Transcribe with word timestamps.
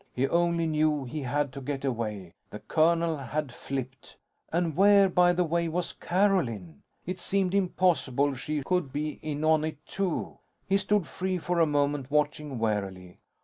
He 0.15 0.27
only 0.27 0.65
knew 0.65 1.03
he 1.05 1.21
had 1.21 1.53
to 1.53 1.61
get 1.61 1.85
away. 1.85 2.33
The 2.49 2.57
colonel 2.57 3.17
had 3.17 3.51
flipped. 3.53 4.17
And 4.51 4.75
where, 4.75 5.07
by 5.07 5.31
the 5.31 5.43
way, 5.43 5.67
was 5.67 5.93
Carolyn? 5.93 6.81
It 7.05 7.19
seemed 7.19 7.53
impossible 7.53 8.33
she 8.33 8.63
could 8.63 8.91
be 8.91 9.19
in 9.21 9.43
on 9.43 9.63
it, 9.63 9.85
too. 9.85 10.39
He 10.65 10.79
stood 10.79 11.05
free 11.05 11.37
for 11.37 11.59
a 11.59 11.67
moment, 11.67 12.09
watching 12.09 12.57
warily. 12.57 13.17